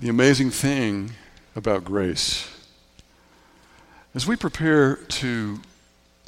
the 0.00 0.08
amazing 0.08 0.50
thing 0.50 1.10
about 1.56 1.84
grace. 1.84 2.48
As 4.14 4.28
we 4.28 4.36
prepare 4.36 4.94
to 4.94 5.58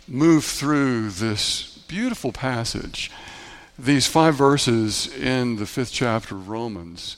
move 0.09 0.45
through 0.45 1.11
this 1.11 1.79
beautiful 1.87 2.33
passage, 2.33 3.13
these 3.79 4.09
five 4.09 4.35
verses 4.35 5.07
in 5.17 5.55
the 5.55 5.67
fifth 5.67 5.93
chapter 5.93 6.35
of 6.35 6.49
Romans, 6.49 7.17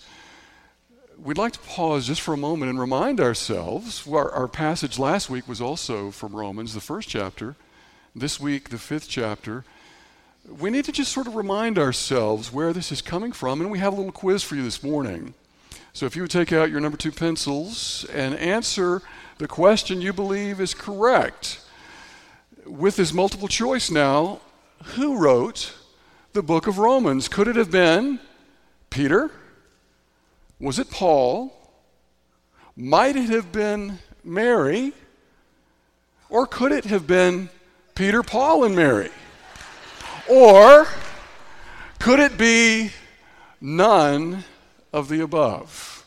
we'd 1.18 1.38
like 1.38 1.54
to 1.54 1.58
pause 1.60 2.06
just 2.06 2.20
for 2.20 2.34
a 2.34 2.36
moment 2.36 2.68
and 2.68 2.78
remind 2.78 3.18
ourselves. 3.18 4.06
Our, 4.06 4.30
our 4.30 4.48
passage 4.48 4.98
last 4.98 5.30
week 5.30 5.48
was 5.48 5.62
also 5.62 6.10
from 6.10 6.36
Romans, 6.36 6.74
the 6.74 6.80
first 6.80 7.08
chapter. 7.08 7.56
This 8.14 8.38
week, 8.38 8.68
the 8.68 8.76
fifth 8.76 9.08
chapter. 9.08 9.64
We 10.46 10.68
need 10.68 10.84
to 10.84 10.92
just 10.92 11.12
sort 11.12 11.28
of 11.28 11.34
remind 11.34 11.78
ourselves 11.78 12.52
where 12.52 12.74
this 12.74 12.92
is 12.92 13.00
coming 13.00 13.32
from, 13.32 13.62
and 13.62 13.70
we 13.70 13.78
have 13.78 13.94
a 13.94 13.96
little 13.96 14.12
quiz 14.12 14.42
for 14.42 14.54
you 14.54 14.62
this 14.62 14.82
morning. 14.82 15.32
So 15.94 16.06
if 16.06 16.16
you 16.16 16.22
would 16.22 16.30
take 16.30 16.52
out 16.52 16.70
your 16.70 16.80
number 16.80 16.96
two 16.96 17.12
pencils 17.12 18.06
and 18.12 18.34
answer 18.36 19.02
the 19.38 19.46
question 19.46 20.00
you 20.00 20.12
believe 20.12 20.60
is 20.60 20.72
correct. 20.72 21.60
With 22.64 22.96
this 22.96 23.12
multiple 23.12 23.48
choice 23.48 23.90
now, 23.90 24.40
who 24.94 25.18
wrote 25.18 25.74
the 26.32 26.42
book 26.42 26.66
of 26.66 26.78
Romans? 26.78 27.28
Could 27.28 27.46
it 27.46 27.56
have 27.56 27.70
been 27.70 28.20
Peter? 28.88 29.30
Was 30.58 30.78
it 30.78 30.90
Paul? 30.90 31.52
Might 32.74 33.16
it 33.16 33.28
have 33.28 33.52
been 33.52 33.98
Mary? 34.24 34.94
Or 36.30 36.46
could 36.46 36.72
it 36.72 36.86
have 36.86 37.06
been 37.06 37.50
Peter, 37.94 38.22
Paul, 38.22 38.64
and 38.64 38.74
Mary? 38.74 39.10
Or 40.30 40.86
could 41.98 42.18
it 42.18 42.38
be 42.38 42.92
none 43.60 44.44
of 44.92 45.08
the 45.08 45.20
above. 45.20 46.04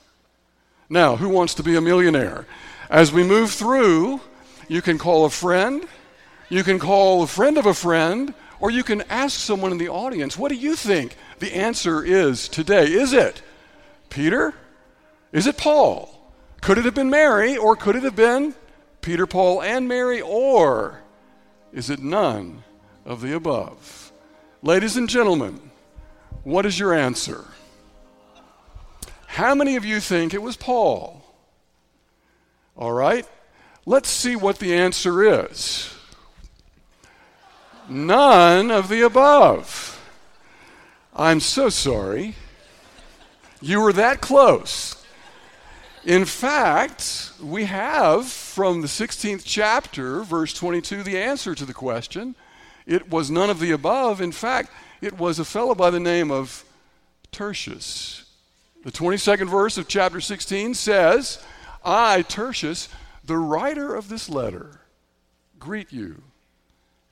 Now, 0.90 1.16
who 1.16 1.30
wants 1.30 1.56
to 1.56 1.64
be 1.64 1.76
a 1.76 1.82
millionaire? 1.82 2.46
As 2.90 3.12
we 3.12 3.24
move 3.24 3.52
through, 3.52 4.22
you 4.68 4.82
can 4.82 4.98
call 4.98 5.26
a 5.26 5.30
friend, 5.30 5.86
you 6.50 6.64
can 6.64 6.78
call 6.78 7.24
a 7.24 7.28
friend 7.28 7.58
of 7.58 7.66
a 7.66 7.74
friend, 7.74 8.34
or 8.60 8.70
you 8.70 8.84
can 8.84 9.02
ask 9.10 9.40
someone 9.40 9.72
in 9.72 9.78
the 9.78 9.90
audience, 9.90 10.38
what 10.38 10.50
do 10.50 10.56
you 10.56 10.76
think 10.76 11.16
the 11.40 11.54
answer 11.54 12.04
is 12.04 12.48
today? 12.48 12.86
Is 12.86 13.14
it 13.14 13.42
Peter? 14.10 14.54
Is 15.32 15.48
it 15.48 15.58
Paul? 15.58 16.12
Could 16.62 16.78
it 16.78 16.86
have 16.86 16.96
been 16.96 17.10
Mary, 17.10 17.58
or 17.58 17.76
could 17.76 17.96
it 17.96 18.04
have 18.04 18.16
been 18.16 18.56
Peter, 19.02 19.28
Paul, 19.28 19.62
and 19.62 19.88
Mary, 19.88 20.22
or 20.22 21.02
is 21.74 21.90
it 21.90 22.00
none 22.00 22.64
of 23.06 23.22
the 23.22 23.36
above? 23.36 24.12
Ladies 24.62 24.98
and 24.98 25.10
gentlemen, 25.10 25.72
what 26.44 26.66
is 26.66 26.80
your 26.80 26.94
answer? 26.94 27.46
How 29.36 29.54
many 29.54 29.76
of 29.76 29.84
you 29.84 30.00
think 30.00 30.34
it 30.34 30.42
was 30.42 30.56
Paul? 30.56 31.22
All 32.78 32.94
right, 32.94 33.28
let's 33.86 34.08
see 34.08 34.38
what 34.38 34.60
the 34.60 34.74
answer 34.74 35.44
is. 35.44 35.94
None 37.90 38.72
of 38.72 38.88
the 38.88 39.02
above. 39.02 40.02
I'm 41.14 41.42
so 41.42 41.68
sorry. 41.68 42.36
You 43.60 43.82
were 43.82 43.92
that 43.92 44.22
close. 44.22 45.04
In 46.06 46.24
fact, 46.24 47.32
we 47.44 47.66
have 47.66 48.28
from 48.28 48.80
the 48.80 48.88
16th 48.88 49.42
chapter, 49.44 50.24
verse 50.24 50.54
22, 50.54 51.04
the 51.04 51.18
answer 51.18 51.54
to 51.56 51.66
the 51.66 51.74
question. 51.74 52.36
It 52.86 53.10
was 53.10 53.30
none 53.30 53.50
of 53.50 53.60
the 53.60 53.72
above. 53.72 54.22
In 54.22 54.32
fact, 54.32 54.72
it 55.02 55.18
was 55.18 55.40
a 55.40 55.44
fellow 55.44 55.76
by 55.76 55.90
the 55.90 56.00
name 56.00 56.32
of 56.32 56.64
Tertius. 57.34 58.25
The 58.86 58.92
22nd 58.92 59.50
verse 59.50 59.80
of 59.80 59.88
chapter 59.88 60.22
16 60.22 60.76
says, 60.76 61.44
I, 61.84 62.22
Tertius, 62.22 62.88
the 63.26 63.36
writer 63.36 63.96
of 63.96 64.10
this 64.10 64.30
letter, 64.30 64.80
greet 65.58 65.92
you 65.92 66.22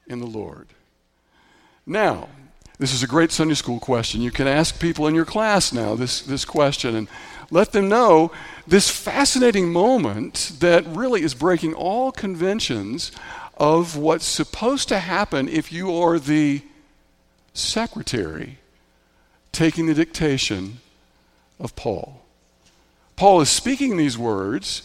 in 0.06 0.20
the 0.20 0.28
Lord. 0.28 0.68
Now, 1.88 2.30
this 2.78 2.94
is 2.94 3.02
a 3.02 3.08
great 3.08 3.32
Sunday 3.32 3.56
school 3.56 3.80
question. 3.80 4.22
You 4.22 4.30
can 4.30 4.48
ask 4.48 4.80
people 4.80 5.08
in 5.08 5.16
your 5.16 5.26
class 5.26 5.74
now 5.74 5.96
this, 5.96 6.22
this 6.22 6.46
question 6.46 6.96
and 6.96 7.08
let 7.50 7.72
them 7.72 7.90
know 7.90 8.32
this 8.68 8.92
fascinating 8.92 9.74
moment 9.74 10.52
that 10.60 10.86
really 10.86 11.24
is 11.24 11.34
breaking 11.34 11.74
all 11.74 12.12
conventions 12.12 13.12
of 13.58 13.98
what's 13.98 14.26
supposed 14.26 14.90
to 14.90 15.00
happen 15.00 15.50
if 15.50 15.72
you 15.72 15.92
are 15.96 16.20
the 16.20 16.62
secretary 17.56 18.60
taking 19.52 19.88
the 19.88 19.96
dictation 19.96 20.80
of 21.60 21.76
Paul. 21.76 22.22
Paul 23.16 23.42
is 23.42 23.50
speaking 23.50 23.98
these 23.98 24.18
words. 24.18 24.84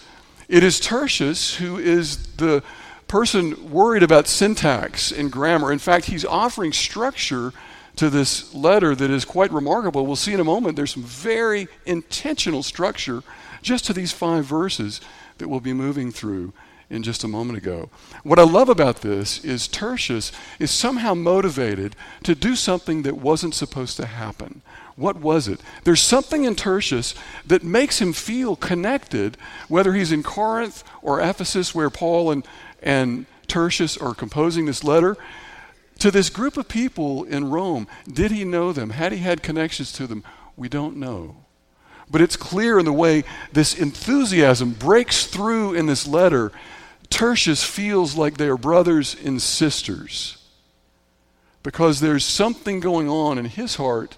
It 0.48 0.62
is 0.62 0.80
Tertius 0.80 1.56
who 1.56 1.78
is 1.78 2.34
the 2.36 2.62
person 3.06 3.70
worried 3.70 4.02
about 4.02 4.28
syntax 4.28 5.10
and 5.10 5.32
grammar. 5.32 5.72
In 5.72 5.78
fact, 5.78 6.06
he's 6.06 6.24
offering 6.24 6.72
structure 6.72 7.52
to 7.96 8.10
this 8.10 8.54
letter 8.54 8.94
that 8.94 9.10
is 9.10 9.24
quite 9.24 9.52
remarkable. 9.52 10.06
We'll 10.06 10.16
see 10.16 10.32
in 10.32 10.40
a 10.40 10.44
moment 10.44 10.76
there's 10.76 10.92
some 10.92 11.02
very 11.02 11.68
intentional 11.84 12.62
structure 12.62 13.22
just 13.62 13.86
to 13.86 13.92
these 13.92 14.12
five 14.12 14.44
verses 14.44 15.00
that 15.38 15.48
we'll 15.48 15.60
be 15.60 15.72
moving 15.72 16.12
through 16.12 16.52
in 16.90 17.02
just 17.02 17.24
a 17.24 17.28
moment 17.28 17.58
ago. 17.58 17.90
What 18.22 18.38
I 18.38 18.44
love 18.44 18.68
about 18.68 19.02
this 19.02 19.44
is 19.44 19.68
Tertius 19.68 20.32
is 20.58 20.70
somehow 20.70 21.14
motivated 21.14 21.96
to 22.22 22.34
do 22.34 22.54
something 22.54 23.02
that 23.02 23.18
wasn't 23.18 23.54
supposed 23.54 23.96
to 23.96 24.06
happen. 24.06 24.62
What 24.98 25.20
was 25.20 25.46
it? 25.46 25.60
There's 25.84 26.02
something 26.02 26.42
in 26.42 26.56
Tertius 26.56 27.14
that 27.46 27.62
makes 27.62 28.00
him 28.00 28.12
feel 28.12 28.56
connected, 28.56 29.36
whether 29.68 29.92
he's 29.92 30.10
in 30.10 30.24
Corinth 30.24 30.82
or 31.02 31.20
Ephesus, 31.20 31.72
where 31.72 31.88
Paul 31.88 32.32
and, 32.32 32.44
and 32.82 33.26
Tertius 33.46 33.96
are 33.96 34.12
composing 34.12 34.66
this 34.66 34.82
letter, 34.82 35.16
to 36.00 36.10
this 36.10 36.30
group 36.30 36.56
of 36.56 36.66
people 36.66 37.22
in 37.22 37.48
Rome. 37.48 37.86
Did 38.12 38.32
he 38.32 38.42
know 38.42 38.72
them? 38.72 38.90
Had 38.90 39.12
he 39.12 39.18
had 39.18 39.40
connections 39.40 39.92
to 39.92 40.08
them? 40.08 40.24
We 40.56 40.68
don't 40.68 40.96
know. 40.96 41.36
But 42.10 42.20
it's 42.20 42.36
clear 42.36 42.80
in 42.80 42.84
the 42.84 42.92
way 42.92 43.22
this 43.52 43.78
enthusiasm 43.78 44.72
breaks 44.72 45.26
through 45.26 45.74
in 45.74 45.86
this 45.86 46.08
letter. 46.08 46.50
Tertius 47.08 47.62
feels 47.62 48.16
like 48.16 48.36
they 48.36 48.48
are 48.48 48.56
brothers 48.56 49.14
and 49.24 49.40
sisters 49.40 50.38
because 51.62 52.00
there's 52.00 52.24
something 52.24 52.80
going 52.80 53.08
on 53.08 53.38
in 53.38 53.44
his 53.44 53.76
heart 53.76 54.16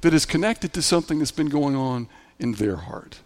that 0.00 0.14
is 0.14 0.26
connected 0.26 0.72
to 0.72 0.82
something 0.82 1.18
that's 1.18 1.30
been 1.30 1.48
going 1.48 1.76
on 1.76 2.08
in 2.38 2.52
their 2.52 2.76
heart. 2.76 3.20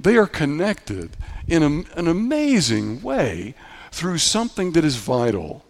They 0.00 0.16
are 0.16 0.26
connected 0.26 1.16
in 1.46 1.62
a, 1.62 1.98
an 1.98 2.08
amazing 2.08 3.02
way 3.02 3.54
through 3.90 4.18
something 4.18 4.72
that 4.72 4.84
is 4.84 4.96
vital, 4.96 5.64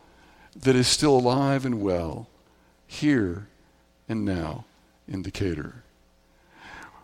that 0.55 0.77
is 0.77 0.89
still 0.89 1.17
alive 1.17 1.67
and 1.67 1.83
well, 1.83 2.29
here 2.87 3.49
and 4.09 4.25
now 4.25 4.65
in 5.09 5.23
Decatur. 5.23 5.83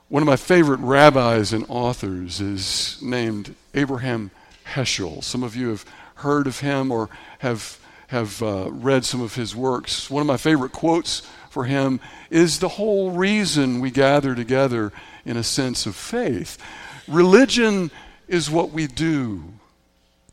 One 0.09 0.23
of 0.23 0.27
my 0.27 0.37
favorite 0.37 0.81
rabbis 0.81 1.53
and 1.53 1.67
authors 1.69 2.41
is 2.41 2.99
named 3.03 3.55
Abraham 3.75 4.31
Heschel. 4.65 5.23
Some 5.23 5.43
of 5.43 5.55
you 5.55 5.69
have 5.69 5.85
heard 6.17 6.47
of 6.47 6.61
him 6.61 6.91
or 6.91 7.11
have, 7.41 7.79
have 8.07 8.43
uh, 8.43 8.71
read 8.71 9.05
some 9.05 9.21
of 9.21 9.35
his 9.35 9.55
works. 9.55 10.09
One 10.09 10.23
of 10.23 10.27
my 10.27 10.39
favorite 10.39 10.73
quotes 10.73 11.29
for 11.51 11.65
him 11.65 12.01
is 12.31 12.59
the 12.59 12.69
whole 12.69 13.11
reason 13.11 13.81
we 13.81 13.91
gather 13.91 14.35
together 14.35 14.93
in 15.25 15.37
a 15.37 15.43
sense 15.43 15.87
of 15.87 15.97
faith. 15.97 16.59
Religion 17.07 17.91
is 18.27 18.51
what 18.51 18.71
we 18.71 18.87
do 18.87 19.55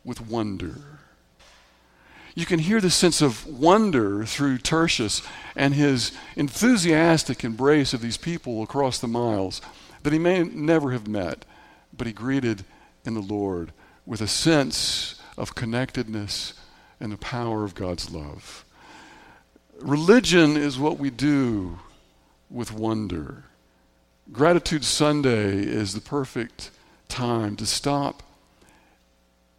with 0.04 0.20
wonder. 0.20 0.76
You 2.34 2.44
can 2.44 2.58
hear 2.58 2.82
the 2.82 2.90
sense 2.90 3.22
of 3.22 3.46
wonder 3.46 4.26
through 4.26 4.58
Tertius 4.58 5.22
and 5.56 5.72
his 5.72 6.12
enthusiastic 6.36 7.42
embrace 7.42 7.94
of 7.94 8.02
these 8.02 8.18
people 8.18 8.62
across 8.62 8.98
the 8.98 9.08
miles 9.08 9.62
that 10.02 10.12
he 10.12 10.18
may 10.18 10.42
never 10.42 10.92
have 10.92 11.08
met, 11.08 11.46
but 11.96 12.06
he 12.06 12.12
greeted 12.12 12.64
in 13.06 13.14
the 13.14 13.20
Lord 13.20 13.72
with 14.04 14.20
a 14.20 14.28
sense 14.28 15.20
of 15.38 15.54
connectedness 15.54 16.52
and 17.00 17.10
the 17.10 17.16
power 17.16 17.64
of 17.64 17.74
God's 17.74 18.10
love. 18.10 18.64
Religion 19.80 20.56
is 20.56 20.78
what 20.78 20.98
we 20.98 21.10
do 21.10 21.78
with 22.50 22.72
wonder. 22.72 23.44
Gratitude 24.32 24.84
Sunday 24.84 25.58
is 25.58 25.92
the 25.92 26.00
perfect 26.00 26.70
time 27.08 27.56
to 27.56 27.66
stop 27.66 28.22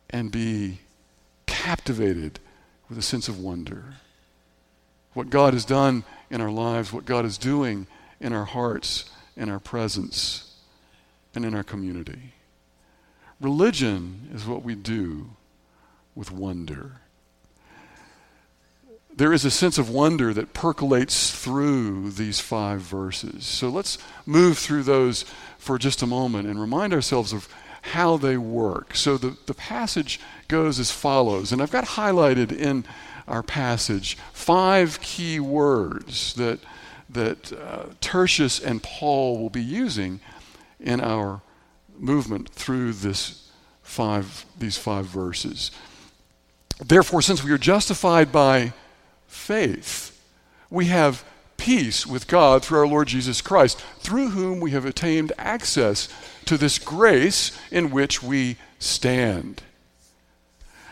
and 0.10 0.32
be 0.32 0.80
captivated 1.46 2.40
with 2.90 2.98
a 2.98 3.04
sense 3.04 3.28
of 3.28 3.40
wonder. 3.40 3.96
What 5.14 5.30
God 5.30 5.54
has 5.54 5.66
done 5.66 6.04
in 6.32 6.42
our 6.42 6.52
lives, 6.52 6.92
what 6.92 7.06
God 7.06 7.24
is 7.24 7.38
doing 7.38 7.86
in 8.20 8.34
our 8.34 8.46
hearts, 8.46 9.10
in 9.36 9.50
our 9.50 9.60
presence, 9.60 10.56
and 11.36 11.46
in 11.46 11.54
our 11.54 11.64
community. 11.64 12.34
Religion 13.40 14.30
is 14.34 14.48
what 14.48 14.64
we 14.64 14.74
do 14.74 15.30
with 16.16 16.32
wonder 16.32 17.02
there 19.18 19.34
is 19.34 19.44
a 19.44 19.52
sense 19.52 19.80
of 19.80 19.90
wonder 19.90 20.32
that 20.32 20.54
percolates 20.54 21.32
through 21.32 22.12
these 22.12 22.40
five 22.40 22.82
verses. 22.82 23.46
So 23.46 23.68
let's 23.68 23.98
move 24.28 24.60
through 24.60 24.84
those 24.84 25.26
for 25.58 25.80
just 25.80 26.04
a 26.04 26.08
moment 26.08 26.48
and 26.48 26.62
remind 26.62 26.94
ourselves 26.94 27.34
of 27.34 27.50
how 27.82 28.18
they 28.18 28.38
work. 28.38 28.96
So 28.96 29.18
the, 29.18 29.36
the 29.48 29.56
passage 29.56 30.20
goes 30.48 30.80
as 30.80 30.92
follows, 30.92 31.52
and 31.52 31.64
I've 31.64 31.72
got 31.72 31.86
highlighted 31.86 32.52
in 32.52 32.86
our 33.28 33.42
passage 33.42 34.18
five 34.34 35.02
key 35.02 35.40
words 35.40 36.36
that, 36.36 36.60
that 37.10 37.52
uh, 37.54 37.86
Tertius 38.00 38.60
and 38.60 38.84
Paul 38.84 39.40
will 39.40 39.50
be 39.50 39.64
using 39.64 40.20
in 40.80 41.02
our 41.02 41.42
movement 41.98 42.50
through 42.50 42.94
this 42.94 43.50
five, 43.82 44.46
these 44.60 44.78
five 44.78 45.08
verses. 45.08 45.72
Therefore, 46.86 47.24
since 47.24 47.44
we 47.44 47.52
are 47.52 47.58
justified 47.58 48.32
by 48.32 48.74
faith, 49.38 50.22
we 50.70 50.86
have 50.86 51.24
peace 51.58 52.06
with 52.06 52.28
God 52.28 52.64
through 52.64 52.80
our 52.80 52.88
Lord 52.88 53.08
Jesus 53.08 53.42
Christ, 53.42 53.80
through 54.00 54.30
whom 54.30 54.60
we 54.60 54.72
have 54.72 54.86
attained 54.86 55.34
access 55.38 56.10
to 56.46 56.58
this 56.58 56.80
grace 56.80 57.58
in 57.72 57.90
which 57.90 58.22
we 58.22 58.58
stand. 58.80 59.64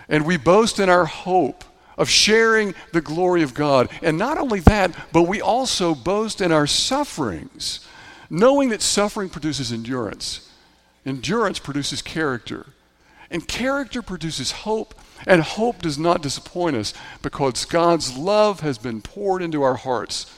And 0.08 0.26
we 0.26 0.38
boast 0.38 0.80
in 0.80 0.90
our 0.90 1.06
hope 1.06 1.64
of 1.98 2.10
sharing 2.10 2.76
the 2.92 3.02
glory 3.02 3.42
of 3.42 3.54
God. 3.54 3.90
And 4.02 4.18
not 4.18 4.38
only 4.38 4.60
that, 4.62 4.96
but 5.12 5.24
we 5.24 5.42
also 5.42 5.96
boast 5.96 6.42
in 6.42 6.52
our 6.52 6.68
sufferings, 6.68 7.86
knowing 8.30 8.70
that 8.70 8.82
suffering 8.82 9.30
produces 9.30 9.72
endurance. 9.72 10.52
Endurance 11.06 11.60
produces 11.60 12.02
character. 12.02 12.68
And 13.32 13.48
character 13.48 14.02
produces 14.02 14.52
hope, 14.52 14.94
and 15.26 15.42
hope 15.42 15.82
does 15.82 15.98
not 15.98 16.22
disappoint 16.22 16.76
us 16.76 16.94
because 17.22 17.66
God's 17.66 18.18
love 18.18 18.60
has 18.60 18.78
been 18.78 19.02
poured 19.02 19.42
into 19.42 19.64
our 19.64 19.76
hearts 19.76 20.32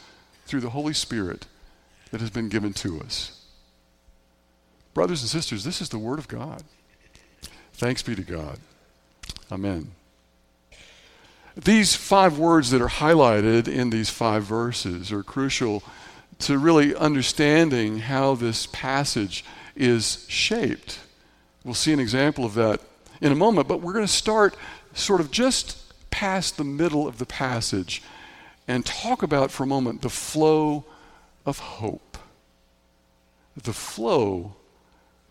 through 0.45 0.61
the 0.61 0.69
Holy 0.69 0.93
Spirit 0.93 1.45
that 2.11 2.21
has 2.21 2.29
been 2.29 2.49
given 2.49 2.73
to 2.73 3.01
us. 3.01 3.45
Brothers 4.93 5.21
and 5.21 5.29
sisters, 5.29 5.63
this 5.63 5.81
is 5.81 5.89
the 5.89 5.99
Word 5.99 6.19
of 6.19 6.27
God. 6.27 6.63
Thanks 7.73 8.01
be 8.01 8.15
to 8.15 8.23
God. 8.23 8.59
Amen. 9.51 9.91
These 11.55 11.95
five 11.95 12.37
words 12.37 12.71
that 12.71 12.81
are 12.81 12.87
highlighted 12.87 13.67
in 13.67 13.89
these 13.89 14.09
five 14.09 14.43
verses 14.43 15.11
are 15.11 15.23
crucial 15.23 15.83
to 16.39 16.57
really 16.57 16.95
understanding 16.95 17.99
how 17.99 18.35
this 18.35 18.67
passage 18.67 19.43
is 19.75 20.25
shaped. 20.29 20.99
We'll 21.63 21.73
see 21.73 21.93
an 21.93 21.99
example 21.99 22.45
of 22.45 22.53
that 22.53 22.81
in 23.21 23.31
a 23.31 23.35
moment, 23.35 23.67
but 23.67 23.81
we're 23.81 23.93
going 23.93 24.05
to 24.05 24.11
start 24.11 24.55
sort 24.93 25.21
of 25.21 25.31
just 25.31 25.83
past 26.11 26.57
the 26.57 26.63
middle 26.63 27.07
of 27.07 27.17
the 27.17 27.25
passage 27.25 28.01
and 28.67 28.85
talk 28.85 29.23
about 29.23 29.51
for 29.51 29.63
a 29.63 29.67
moment 29.67 30.01
the 30.01 30.09
flow 30.09 30.83
of 31.45 31.59
hope. 31.59 32.17
The 33.55 33.73
flow 33.73 34.55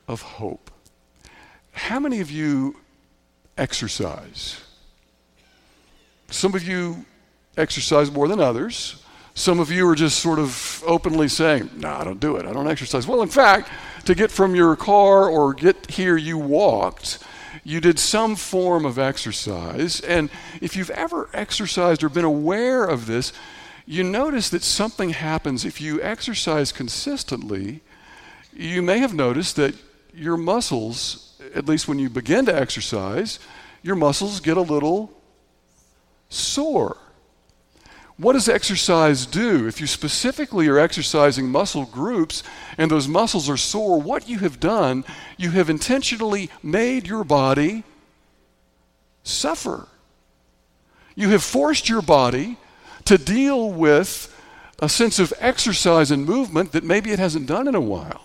of 0.09 0.23
hope. 0.23 0.71
How 1.73 2.01
many 2.01 2.21
of 2.21 2.31
you 2.31 2.77
exercise? 3.59 4.61
Some 6.31 6.55
of 6.55 6.67
you 6.67 7.05
exercise 7.57 8.11
more 8.11 8.29
than 8.29 8.41
others. 8.41 9.03
Some 9.35 9.61
of 9.61 9.71
you 9.71 9.87
are 9.89 9.95
just 9.95 10.19
sort 10.21 10.39
of 10.39 10.83
openly 10.87 11.29
saying, 11.29 11.71
No, 11.77 11.91
I 11.91 12.05
don't 12.05 12.21
do 12.21 12.37
it. 12.37 12.47
I 12.47 12.53
don't 12.53 12.69
exercise. 12.69 13.07
Well, 13.07 13.23
in 13.23 13.29
fact, 13.29 13.69
to 14.07 14.15
get 14.15 14.31
from 14.31 14.55
your 14.55 14.77
car 14.77 15.29
or 15.29 15.53
get 15.53 15.91
here, 15.91 16.17
you 16.17 16.39
walked. 16.39 17.19
You 17.67 17.81
did 17.81 17.99
some 17.99 18.37
form 18.37 18.85
of 18.85 18.97
exercise. 18.97 19.99
And 20.03 20.31
if 20.61 20.77
you've 20.77 20.91
ever 20.91 21.29
exercised 21.33 22.05
or 22.05 22.09
been 22.09 22.25
aware 22.25 22.85
of 22.85 23.07
this, 23.07 23.33
you 23.85 24.05
notice 24.05 24.51
that 24.51 24.63
something 24.63 25.11
happens 25.11 25.65
if 25.65 25.81
you 25.81 26.01
exercise 26.01 26.71
consistently. 26.71 27.81
You 28.53 28.83
may 28.83 29.01
have 29.01 29.15
noticed 29.15 29.57
that 29.57 29.75
your 30.15 30.37
muscles, 30.37 31.41
at 31.57 31.67
least 31.67 31.89
when 31.89 31.99
you 31.99 32.09
begin 32.09 32.47
to 32.47 32.55
exercise, 32.55 33.41
your 33.83 33.97
muscles 33.97 34.39
get 34.39 34.57
a 34.57 34.63
little 34.63 35.11
sore. 36.29 36.97
What 38.19 38.33
does 38.33 38.49
exercise 38.49 39.27
do? 39.27 39.67
If 39.67 39.81
you 39.81 39.87
specifically 39.87 40.69
are 40.69 40.79
exercising 40.79 41.51
muscle 41.51 41.85
groups 41.85 42.43
and 42.79 42.91
those 42.91 43.07
muscles 43.07 43.51
are 43.51 43.59
sore, 43.59 44.01
what 44.01 44.29
you 44.29 44.39
have 44.39 44.59
done, 44.59 45.05
you 45.37 45.51
have 45.51 45.69
intentionally 45.69 46.51
made 46.63 47.07
your 47.07 47.25
body 47.25 47.85
suffer. 49.23 49.87
You 51.15 51.29
have 51.31 51.43
forced 51.43 51.91
your 51.91 52.01
body 52.01 52.57
to 53.05 53.19
deal 53.19 53.71
with 53.71 54.33
a 54.79 54.89
sense 54.89 55.19
of 55.19 55.33
exercise 55.39 56.11
and 56.11 56.25
movement 56.25 56.73
that 56.73 56.85
maybe 56.85 57.11
it 57.11 57.19
hasn't 57.19 57.47
done 57.47 57.69
in 57.69 57.75
a 57.75 57.81
while. 57.81 58.23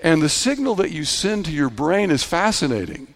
And 0.00 0.22
the 0.22 0.28
signal 0.28 0.76
that 0.76 0.92
you 0.92 1.04
send 1.04 1.44
to 1.46 1.52
your 1.52 1.70
brain 1.70 2.12
is 2.12 2.22
fascinating. 2.22 3.14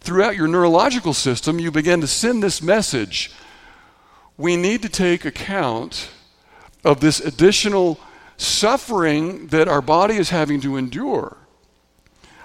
Throughout 0.00 0.36
your 0.36 0.48
neurological 0.48 1.12
system, 1.12 1.58
you 1.58 1.70
begin 1.70 2.00
to 2.00 2.06
send 2.06 2.42
this 2.42 2.62
message 2.62 3.30
we 4.36 4.56
need 4.56 4.82
to 4.82 4.88
take 4.88 5.24
account 5.24 6.10
of 6.84 7.00
this 7.00 7.20
additional 7.20 8.00
suffering 8.36 9.46
that 9.48 9.68
our 9.68 9.82
body 9.82 10.16
is 10.16 10.30
having 10.30 10.60
to 10.60 10.76
endure. 10.76 11.36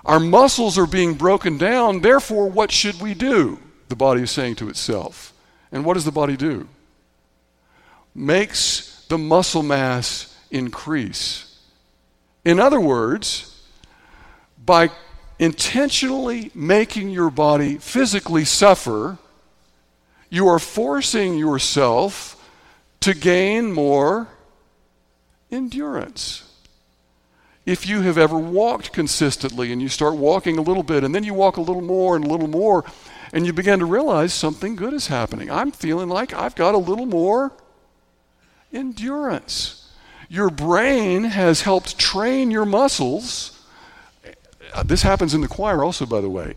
Our 0.06 0.19
muscles 0.19 0.78
are 0.78 0.88
being 0.88 1.16
broken 1.16 1.57
down, 1.57 2.01
therefore, 2.01 2.50
what 2.50 2.72
should 2.72 3.01
we 3.01 3.13
do? 3.13 3.60
The 3.89 3.95
body 3.95 4.22
is 4.22 4.31
saying 4.31 4.56
to 4.56 4.69
itself. 4.69 5.34
And 5.72 5.84
what 5.84 5.95
does 5.95 6.06
the 6.06 6.12
body 6.12 6.38
do? 6.38 6.68
Makes 8.16 9.06
the 9.10 9.18
muscle 9.18 9.63
mass 9.63 10.36
increase. 10.50 11.60
In 12.45 12.60
other 12.60 12.80
words, 12.80 13.62
by 14.63 14.89
intentionally 15.39 16.51
making 16.56 17.10
your 17.10 17.30
body 17.30 17.78
physically 17.78 18.45
suffer, 18.45 19.18
you 20.29 20.47
are 20.47 20.59
forcing 20.59 21.38
yourself 21.38 22.33
to 23.01 23.13
gain 23.13 23.71
more 23.71 24.27
endurance. 25.51 26.44
If 27.65 27.88
you 27.88 28.01
have 28.01 28.18
ever 28.18 28.38
walked 28.38 28.94
consistently 28.94 29.71
and 29.71 29.81
you 29.81 29.89
start 29.89 30.15
walking 30.15 30.57
a 30.57 30.62
little 30.62 30.83
bit 30.83 31.03
and 31.03 31.13
then 31.13 31.24
you 31.24 31.33
walk 31.33 31.57
a 31.57 31.62
little 31.62 31.81
more 31.81 32.15
and 32.15 32.25
a 32.25 32.29
little 32.29 32.47
more 32.47 32.85
and 33.33 33.45
you 33.45 33.53
begin 33.53 33.79
to 33.79 33.85
realize 33.85 34.33
something 34.33 34.75
good 34.75 34.94
is 34.94 35.07
happening. 35.07 35.51
I'm 35.51 35.71
feeling 35.71 36.07
like 36.07 36.33
I've 36.33 36.56
got 36.56 36.75
a 36.75 36.77
little 36.77 37.06
more 37.06 37.51
endurance. 38.71 39.89
Your 40.29 40.50
brain 40.50 41.25
has 41.25 41.62
helped 41.62 41.97
train 41.97 42.51
your 42.51 42.65
muscles. 42.65 43.65
Uh, 44.74 44.83
this 44.83 45.01
happens 45.01 45.33
in 45.33 45.41
the 45.41 45.47
choir 45.47 45.83
also, 45.83 46.06
by 46.06 46.21
the 46.21 46.29
way 46.29 46.55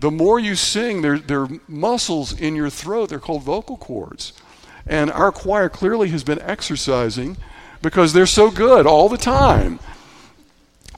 the 0.00 0.10
more 0.10 0.40
you 0.40 0.54
sing, 0.54 1.02
there, 1.02 1.18
there 1.18 1.42
are 1.42 1.48
muscles 1.68 2.38
in 2.38 2.56
your 2.56 2.70
throat. 2.70 3.10
They're 3.10 3.18
called 3.18 3.42
vocal 3.42 3.76
cords. 3.76 4.32
And 4.86 5.10
our 5.10 5.30
choir 5.30 5.68
clearly 5.68 6.08
has 6.08 6.24
been 6.24 6.40
exercising 6.40 7.36
because 7.82 8.12
they're 8.14 8.26
so 8.26 8.50
good 8.50 8.86
all 8.86 9.08
the 9.10 9.18
time. 9.18 9.78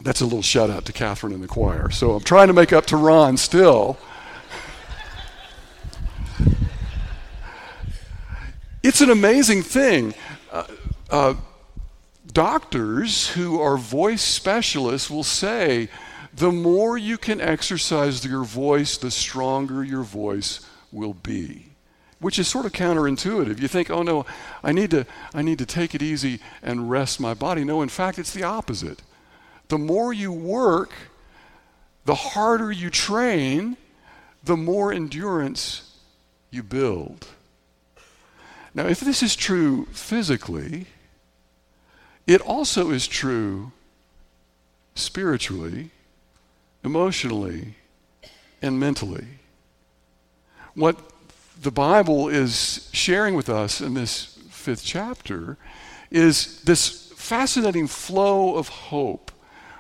That's 0.03 0.21
a 0.21 0.25
little 0.25 0.43
shout 0.43 0.71
out 0.71 0.85
to 0.87 0.93
Catherine 0.93 1.33
and 1.33 1.43
the 1.43 1.49
choir. 1.49 1.91
So 1.91 2.13
I'm 2.13 2.23
trying 2.23 2.47
to 2.47 2.53
make 2.53 2.73
up 2.73 2.87
to 2.87 2.97
Ron 2.97 3.37
still. 3.37 3.99
It's 8.83 9.01
an 9.01 9.11
amazing 9.11 9.63
thing. 9.63 10.15
Uh, 10.51 10.65
uh, 11.11 11.35
doctors 12.33 13.29
who 13.31 13.61
are 13.61 13.77
voice 13.77 14.23
specialists 14.23 15.09
will 15.09 15.23
say 15.23 15.89
the 16.35 16.53
more 16.53 16.97
you 16.97 17.19
can 17.19 17.41
exercise 17.41 18.25
your 18.25 18.45
voice, 18.45 18.97
the 18.97 19.11
stronger 19.11 19.85
your 19.85 20.03
voice 20.03 20.67
will 20.91 21.15
be. 21.15 21.67
Which 22.21 22.39
is 22.39 22.49
sort 22.49 22.67
of 22.67 22.73
counterintuitive. 22.73 23.61
You 23.61 23.69
think, 23.69 23.91
oh 23.91 24.03
no, 24.03 24.25
I 24.63 24.73
need 24.73 24.91
to, 24.93 25.07
I 25.35 25.43
need 25.43 25.59
to 25.59 25.67
take 25.67 25.95
it 25.95 26.03
easy 26.03 26.41
and 26.63 26.89
rest 26.89 27.21
my 27.21 27.35
body. 27.35 27.65
No, 27.65 27.83
in 27.83 27.89
fact, 27.89 28.19
it's 28.19 28.33
the 28.33 28.45
opposite. 28.45 29.03
The 29.69 29.79
more 29.79 30.13
you 30.13 30.33
work, 30.33 30.93
the 32.05 32.15
harder 32.15 32.71
you 32.71 32.91
train, 32.91 33.77
the 34.45 34.57
more 34.57 34.93
endurance 34.93 35.97
you 36.51 36.63
build. 36.63 37.27
Now, 38.75 38.87
if 38.87 39.01
this 39.01 39.23
is 39.23 39.37
true 39.37 39.87
physically, 39.87 40.87
it 42.27 42.41
also 42.41 42.91
is 42.91 43.07
true 43.07 43.73
spiritually 44.95 45.91
emotionally 46.85 47.75
and 48.61 48.79
mentally. 48.79 49.27
What 50.75 50.99
the 51.61 51.71
Bible 51.71 52.29
is 52.29 52.89
sharing 52.93 53.35
with 53.35 53.49
us 53.49 53.81
in 53.81 53.95
this 53.95 54.39
fifth 54.51 54.85
chapter 54.85 55.57
is 56.11 56.63
this 56.63 57.13
fascinating 57.17 57.87
flow 57.87 58.57
of 58.57 58.69
hope 58.69 59.31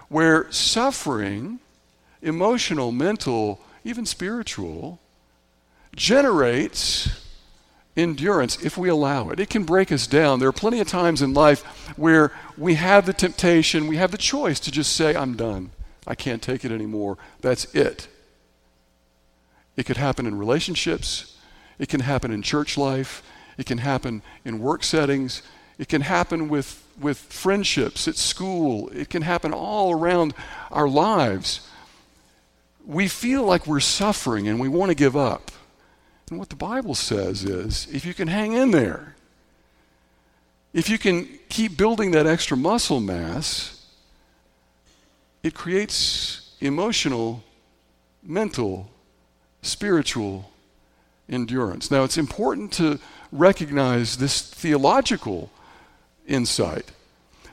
where 0.08 0.50
suffering, 0.52 1.58
emotional, 2.20 2.92
mental, 2.92 3.60
even 3.84 4.06
spiritual, 4.06 5.00
generates 5.96 7.08
endurance 7.96 8.62
if 8.62 8.78
we 8.78 8.88
allow 8.88 9.30
it. 9.30 9.40
It 9.40 9.50
can 9.50 9.64
break 9.64 9.92
us 9.92 10.06
down. 10.06 10.38
There 10.38 10.48
are 10.48 10.52
plenty 10.52 10.80
of 10.80 10.88
times 10.88 11.20
in 11.20 11.34
life 11.34 11.62
where 11.96 12.32
we 12.56 12.74
have 12.74 13.06
the 13.06 13.12
temptation, 13.12 13.86
we 13.86 13.96
have 13.96 14.10
the 14.10 14.18
choice 14.18 14.60
to 14.60 14.70
just 14.70 14.94
say, 14.94 15.14
I'm 15.14 15.36
done. 15.36 15.70
I 16.06 16.14
can't 16.14 16.42
take 16.42 16.64
it 16.64 16.72
anymore. 16.72 17.18
That's 17.40 17.72
it. 17.74 18.08
It 19.76 19.86
could 19.86 19.96
happen 19.96 20.26
in 20.26 20.36
relationships, 20.36 21.36
it 21.78 21.88
can 21.88 22.00
happen 22.00 22.30
in 22.30 22.42
church 22.42 22.76
life, 22.76 23.22
it 23.56 23.66
can 23.66 23.78
happen 23.78 24.22
in 24.44 24.58
work 24.58 24.84
settings, 24.84 25.42
it 25.78 25.88
can 25.88 26.02
happen 26.02 26.48
with, 26.48 26.84
with 27.00 27.18
friendships 27.18 28.06
at 28.06 28.16
school, 28.16 28.90
it 28.90 29.08
can 29.08 29.22
happen 29.22 29.52
all 29.52 29.92
around 29.92 30.34
our 30.70 30.88
lives. 30.88 31.66
We 32.84 33.08
feel 33.08 33.44
like 33.44 33.66
we're 33.66 33.80
suffering 33.80 34.48
and 34.48 34.60
we 34.60 34.68
want 34.68 34.90
to 34.90 34.94
give 34.94 35.16
up. 35.16 35.50
And 36.28 36.38
what 36.38 36.50
the 36.50 36.56
Bible 36.56 36.94
says 36.94 37.44
is 37.44 37.86
if 37.92 38.04
you 38.04 38.12
can 38.12 38.28
hang 38.28 38.52
in 38.52 38.70
there, 38.72 39.16
if 40.72 40.88
you 40.88 40.98
can 40.98 41.28
keep 41.48 41.76
building 41.76 42.12
that 42.12 42.26
extra 42.26 42.56
muscle 42.56 43.00
mass, 43.00 43.81
it 45.42 45.54
creates 45.54 46.54
emotional, 46.60 47.42
mental, 48.22 48.90
spiritual 49.62 50.50
endurance. 51.28 51.90
Now, 51.90 52.04
it's 52.04 52.18
important 52.18 52.72
to 52.74 52.98
recognize 53.30 54.18
this 54.18 54.42
theological 54.42 55.50
insight. 56.26 56.92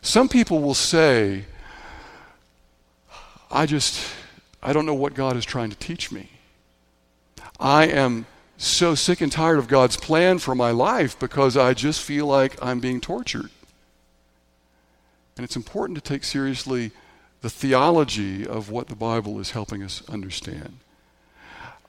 Some 0.01 0.29
people 0.29 0.61
will 0.61 0.73
say, 0.73 1.45
I 3.51 3.65
just, 3.65 4.07
I 4.61 4.73
don't 4.73 4.85
know 4.85 4.93
what 4.93 5.13
God 5.13 5.35
is 5.35 5.45
trying 5.45 5.69
to 5.71 5.77
teach 5.77 6.11
me. 6.11 6.29
I 7.59 7.87
am 7.87 8.25
so 8.57 8.93
sick 8.93 9.21
and 9.21 9.31
tired 9.31 9.57
of 9.57 9.67
God's 9.67 9.97
plan 9.97 10.37
for 10.37 10.53
my 10.53 10.71
life 10.71 11.17
because 11.17 11.57
I 11.57 11.73
just 11.73 12.01
feel 12.01 12.27
like 12.27 12.61
I'm 12.61 12.79
being 12.79 13.01
tortured. 13.01 13.49
And 15.37 15.43
it's 15.43 15.55
important 15.55 15.95
to 15.97 16.01
take 16.03 16.23
seriously 16.23 16.91
the 17.41 17.49
theology 17.49 18.45
of 18.45 18.69
what 18.69 18.87
the 18.87 18.95
Bible 18.95 19.39
is 19.39 19.51
helping 19.51 19.83
us 19.83 20.03
understand. 20.09 20.79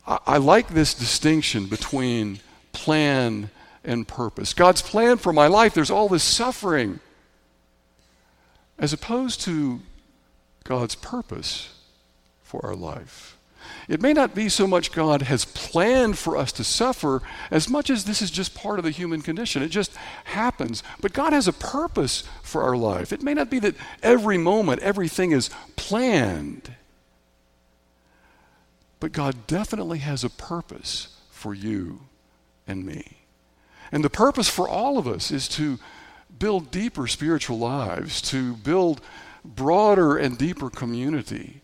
I, 0.07 0.19
I 0.27 0.37
like 0.39 0.69
this 0.69 0.95
distinction 0.95 1.67
between 1.67 2.41
plan 2.73 3.51
and 3.85 4.07
purpose. 4.07 4.55
God's 4.55 4.83
plan 4.83 5.17
for 5.17 5.33
my 5.33 5.47
life, 5.47 5.75
there's 5.75 5.91
all 5.91 6.09
this 6.09 6.23
suffering, 6.23 7.01
as 8.79 8.93
opposed 8.93 9.41
to 9.43 9.81
God's 10.65 10.95
purpose 10.95 11.75
for 12.43 12.65
our 12.65 12.77
life. 12.77 13.37
It 13.89 14.01
may 14.01 14.13
not 14.13 14.35
be 14.35 14.49
so 14.49 14.67
much 14.67 14.93
God 14.93 15.23
has 15.23 15.45
planned 15.45 16.19
for 16.19 16.37
us 16.37 16.53
to 16.53 16.65
suffer 16.65 17.23
as 17.51 17.69
much 17.69 17.91
as 17.91 18.05
this 18.05 18.23
is 18.23 18.31
just 18.31 18.55
part 18.55 18.79
of 18.79 18.85
the 18.85 18.91
human 18.91 19.23
condition. 19.23 19.63
It 19.63 19.69
just 19.69 19.95
happens. 20.25 20.83
But 21.01 21.13
God 21.13 21.33
has 21.33 21.49
a 21.49 21.53
purpose 21.53 22.25
for 22.43 22.63
our 22.63 22.77
life. 22.77 23.13
It 23.13 23.23
may 23.23 23.35
not 23.35 23.51
be 23.51 23.59
that 23.61 23.77
every 24.03 24.39
moment 24.39 24.83
everything 24.83 25.33
is 25.33 25.51
planned. 25.77 26.75
But 29.01 29.13
God 29.13 29.47
definitely 29.47 29.99
has 29.99 30.23
a 30.25 30.31
purpose 30.31 31.17
for 31.31 31.55
you 31.55 32.01
and 32.67 32.85
me. 32.85 33.19
And 33.91 34.05
the 34.05 34.11
purpose 34.11 34.49
for 34.49 34.69
all 34.69 34.99
of 34.99 35.09
us 35.09 35.31
is 35.31 35.49
to 35.49 35.79
build 36.39 36.71
deeper 36.71 37.07
spiritual 37.07 37.59
lives, 37.59 38.23
to 38.23 38.55
build 38.55 39.01
broader 39.45 40.17
and 40.17 40.37
deeper 40.39 40.71
community, 40.71 41.63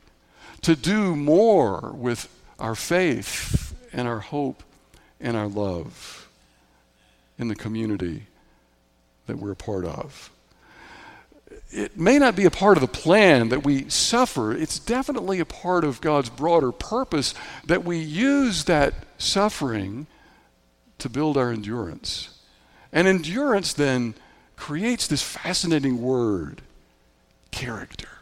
to 0.67 0.75
do 0.75 1.15
more 1.15 1.93
with 1.95 2.29
our 2.59 2.75
faith 2.75 3.73
and 3.93 4.09
our 4.09 4.19
hope 4.19 4.65
and 5.21 5.37
our 5.37 5.47
love 5.47 6.29
in 7.39 7.47
the 7.47 7.55
community 7.55 8.25
that 9.27 9.39
we're 9.39 9.53
a 9.53 9.57
part 9.57 9.85
of 9.85 10.29
it 11.71 11.97
may 11.97 12.19
not 12.19 12.35
be 12.35 12.47
a 12.47 12.51
part 12.51 12.77
of 12.77 12.81
the 12.81 12.89
plan 12.89 13.51
that 13.51 13.65
we 13.65 13.89
suffer. 13.89 14.53
It's 14.53 14.81
definitely 14.81 15.39
a 15.39 15.45
part 15.45 15.85
of 15.85 16.01
God's 16.01 16.31
broader 16.31 16.73
purpose 16.73 17.33
that 17.67 17.85
we 17.85 17.99
use 17.99 18.65
that 18.65 18.95
suffering 19.19 20.09
to 20.99 21.09
build 21.09 21.37
our 21.37 21.53
endurance. 21.53 22.41
And 22.93 23.07
endurance 23.07 23.73
then 23.73 24.15
creates 24.57 25.07
this 25.07 25.23
fascinating 25.23 26.03
word 26.03 26.63
character. 27.53 28.16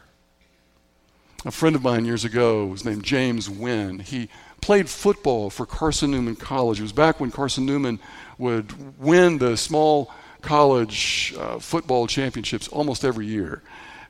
A 1.46 1.50
friend 1.50 1.76
of 1.76 1.82
mine 1.82 2.06
years 2.06 2.24
ago 2.24 2.64
was 2.64 2.86
named 2.86 3.04
James 3.04 3.50
Wynn. 3.50 3.98
He 3.98 4.30
played 4.62 4.88
football 4.88 5.50
for 5.50 5.66
Carson 5.66 6.10
Newman 6.10 6.36
College. 6.36 6.78
It 6.78 6.82
was 6.82 6.92
back 6.92 7.20
when 7.20 7.30
Carson 7.30 7.66
Newman 7.66 7.98
would 8.38 8.98
win 8.98 9.36
the 9.36 9.58
small 9.58 10.10
college 10.40 11.34
uh, 11.38 11.58
football 11.58 12.06
championships 12.06 12.66
almost 12.68 13.04
every 13.04 13.26
year. 13.26 13.60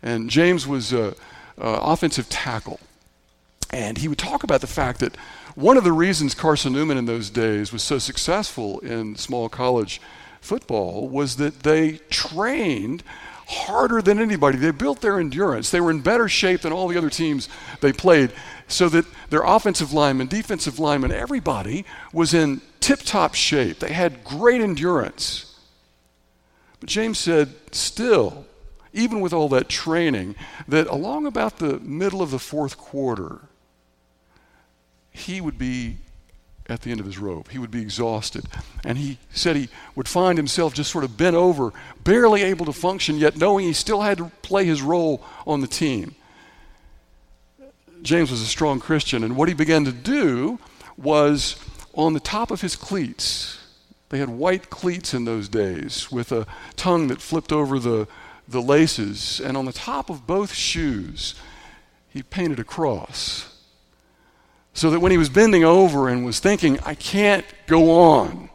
And 0.01 0.31
James 0.31 0.65
was 0.65 0.93
an 0.93 1.15
offensive 1.59 2.29
tackle. 2.29 2.79
And 3.71 3.99
he 3.99 4.07
would 4.07 4.19
talk 4.19 4.45
about 4.45 4.61
the 4.61 4.69
fact 4.69 5.01
that 5.01 5.17
one 5.57 5.77
of 5.77 5.83
the 5.83 5.93
reasons 5.93 6.35
Carson 6.35 6.73
Newman 6.73 6.99
in 6.99 7.07
those 7.07 7.31
days 7.31 7.73
was 7.73 7.83
so 7.83 7.99
successful 7.99 8.79
in 8.79 9.17
small 9.17 9.49
college 9.49 10.01
football 10.41 11.09
was 11.09 11.37
that 11.37 11.65
they 11.65 11.99
trained 12.11 13.03
harder 13.47 14.01
than 14.01 14.19
anybody. 14.19 14.59
They 14.59 14.71
built 14.71 15.01
their 15.01 15.19
endurance. 15.21 15.71
They 15.71 15.81
were 15.81 15.91
in 15.91 16.01
better 16.01 16.29
shape 16.29 16.63
than 16.63 16.73
all 16.73 16.89
the 16.89 16.99
other 16.99 17.11
teams 17.11 17.49
they 17.81 17.93
played, 17.93 18.33
so 18.69 18.89
that 18.89 19.05
their 19.31 19.43
offensive 19.43 19.93
linemen, 19.93 20.27
defensive 20.27 20.79
linemen, 20.79 21.13
everybody 21.13 21.85
was 22.13 22.35
in 22.35 22.61
tip 22.81 23.01
top 23.01 23.35
shape. 23.35 23.79
They 23.79 23.93
had 23.93 24.25
great 24.25 24.61
endurance. 24.61 25.59
But 26.81 26.89
James 26.89 27.19
said, 27.19 27.55
still, 27.73 28.47
even 28.93 29.21
with 29.21 29.33
all 29.33 29.49
that 29.51 29.69
training, 29.69 30.37
that 30.69 30.87
along 30.87 31.27
about 31.27 31.59
the 31.59 31.79
middle 31.81 32.23
of 32.23 32.31
the 32.31 32.39
fourth 32.39 32.79
quarter, 32.79 33.41
he 35.11 35.41
would 35.41 35.59
be 35.59 35.99
at 36.69 36.83
the 36.83 36.91
end 36.91 37.01
of 37.01 37.07
his 37.07 37.19
rope. 37.19 37.51
He 37.51 37.59
would 37.59 37.71
be 37.71 37.83
exhausted. 37.83 38.47
And 38.85 38.97
he 38.97 39.19
said 39.31 39.57
he 39.57 39.69
would 39.95 40.09
find 40.09 40.39
himself 40.39 40.73
just 40.73 40.91
sort 40.91 41.05
of 41.05 41.17
bent 41.17 41.37
over, 41.37 41.73
barely 42.03 42.43
able 42.43 42.65
to 42.67 42.73
function, 42.73 43.19
yet 43.19 43.37
knowing 43.37 43.67
he 43.67 43.73
still 43.73 44.01
had 44.01 44.19
to 44.19 44.31
play 44.43 44.65
his 44.65 44.81
role 44.81 45.23
on 45.47 45.61
the 45.61 45.67
team. 45.67 46.15
James 48.03 48.31
was 48.31 48.41
a 48.41 48.47
strong 48.47 48.81
Christian, 48.81 49.25
and 49.25 49.37
what 49.37 49.49
he 49.49 49.55
began 49.55 49.85
to 49.85 49.93
do 49.93 50.59
was 50.97 51.57
on 51.95 52.13
the 52.13 52.21
top 52.21 52.51
of 52.51 52.61
his 52.61 52.77
cleats, 52.77 53.61
they 54.11 54.19
had 54.19 54.29
white 54.29 54.71
cleats 54.71 55.15
in 55.15 55.25
those 55.25 55.49
days 55.49 56.11
with 56.11 56.31
a 56.33 56.47
tongue 56.77 57.09
that 57.09 57.21
flipped 57.21 57.53
over 57.53 57.79
the, 57.79 58.07
the 58.47 58.63
laces. 58.63 59.41
And 59.41 59.57
on 59.57 59.65
the 59.65 59.73
top 59.73 60.11
of 60.11 60.27
both 60.27 60.53
shoes, 60.53 61.35
he 62.09 62.23
painted 62.23 62.59
a 62.59 62.65
cross. 62.65 63.54
So 64.75 64.91
that 64.91 65.01
when 65.01 65.13
he 65.13 65.19
was 65.19 65.29
bending 65.29 65.65
over 65.65 66.09
and 66.09 66.25
was 66.25 66.41
thinking, 66.41 66.79
I 66.81 66.95
can't 66.95 67.47
go 67.67 67.91
on, 67.93 68.51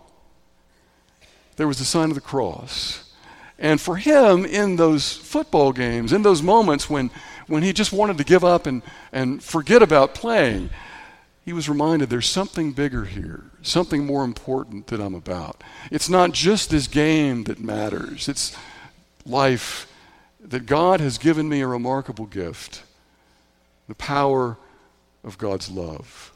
there 1.55 1.67
was 1.67 1.79
the 1.79 1.85
sign 1.85 2.09
of 2.09 2.15
the 2.15 2.21
cross. 2.21 3.11
And 3.57 3.81
for 3.81 3.97
him, 3.97 4.45
in 4.45 4.75
those 4.77 5.13
football 5.13 5.73
games, 5.73 6.13
in 6.13 6.21
those 6.21 6.41
moments 6.41 6.89
when, 6.89 7.09
when 7.47 7.63
he 7.63 7.73
just 7.73 7.91
wanted 7.91 8.17
to 8.17 8.23
give 8.23 8.43
up 8.43 8.65
and, 8.65 8.81
and 9.11 9.43
forget 9.43 9.81
about 9.81 10.13
playing, 10.13 10.69
he 11.43 11.51
was 11.51 11.67
reminded 11.67 12.09
there's 12.09 12.29
something 12.29 12.73
bigger 12.73 13.05
here, 13.05 13.45
something 13.61 14.05
more 14.05 14.23
important 14.23 14.87
that 14.87 15.01
I'm 15.01 15.15
about. 15.15 15.63
It's 15.91 16.07
not 16.07 16.31
just 16.31 16.69
this 16.69 16.87
game 16.87 17.45
that 17.45 17.59
matters, 17.59 18.29
it's 18.29 18.55
life 19.25 19.91
that 20.39 20.65
God 20.65 20.99
has 21.01 21.17
given 21.17 21.49
me 21.49 21.61
a 21.61 21.67
remarkable 21.67 22.25
gift 22.25 22.83
the 23.87 23.95
power 23.95 24.57
of 25.23 25.37
God's 25.37 25.69
love. 25.69 26.33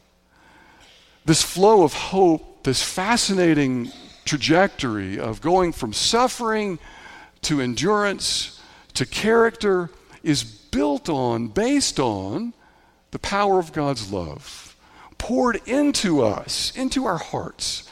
This 1.25 1.41
flow 1.41 1.83
of 1.83 1.93
hope, 1.93 2.63
this 2.63 2.83
fascinating 2.83 3.91
trajectory 4.25 5.19
of 5.19 5.41
going 5.41 5.71
from 5.71 5.93
suffering 5.93 6.79
to 7.43 7.61
endurance 7.61 8.61
to 8.93 9.05
character 9.05 9.89
is 10.23 10.43
built 10.43 11.09
on, 11.09 11.47
based 11.47 11.99
on, 11.99 12.53
the 13.11 13.19
power 13.19 13.59
of 13.59 13.71
God's 13.71 14.11
love 14.11 14.75
poured 15.19 15.61
into 15.67 16.23
us, 16.23 16.75
into 16.75 17.05
our 17.05 17.17
hearts. 17.17 17.87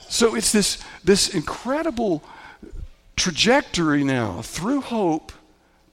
So 0.00 0.34
it's 0.34 0.52
this, 0.52 0.82
this 1.04 1.32
incredible 1.34 2.24
trajectory 3.14 4.02
now 4.04 4.40
through 4.42 4.80
hope 4.80 5.32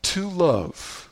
to 0.03 0.29
love. 0.29 1.09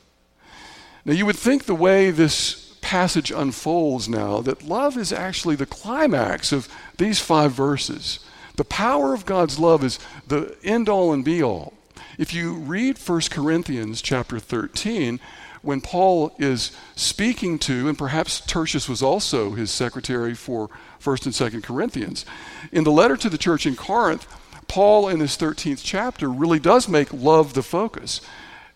Now, 1.04 1.14
you 1.14 1.26
would 1.26 1.36
think 1.36 1.66
the 1.66 1.76
way 1.76 2.12
this 2.12 2.63
passage 2.84 3.32
unfolds 3.32 4.10
now 4.10 4.42
that 4.42 4.62
love 4.62 4.98
is 4.98 5.14
actually 5.14 5.56
the 5.56 5.66
climax 5.66 6.52
of 6.52 6.68
these 6.98 7.20
five 7.20 7.54
verses. 7.54 8.20
The 8.58 8.66
power 8.66 9.14
of 9.14 9.26
God's 9.26 9.58
love 9.58 9.84
is 9.84 9.98
the 10.28 10.56
end 10.64 10.90
all 10.90 11.14
and 11.14 11.24
be 11.24 11.42
all. 11.42 11.74
If 12.20 12.34
you 12.34 12.54
read 12.54 13.00
1 13.00 13.22
Corinthians 13.32 14.02
chapter 14.02 14.38
13, 14.38 15.20
when 15.62 15.80
Paul 15.80 16.36
is 16.38 16.74
speaking 16.96 17.58
to, 17.60 17.88
and 17.88 17.98
perhaps 17.98 18.42
Tertius 18.42 18.90
was 18.90 19.02
also 19.02 19.52
his 19.52 19.72
secretary 19.72 20.36
for 20.36 20.70
1st 21.02 21.26
and 21.26 21.54
2nd 21.54 21.64
Corinthians. 21.64 22.26
In 22.72 22.84
the 22.84 22.92
letter 22.92 23.16
to 23.16 23.30
the 23.30 23.38
church 23.38 23.66
in 23.66 23.78
Corinth, 23.78 24.28
Paul 24.68 25.08
in 25.08 25.20
this 25.20 25.38
13th 25.38 25.82
chapter 25.84 26.30
really 26.30 26.60
does 26.60 26.90
make 26.90 27.14
love 27.14 27.54
the 27.54 27.64
focus. 27.64 28.20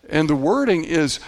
And 0.08 0.30
the 0.30 0.34
wording 0.34 0.84
is 0.84 1.20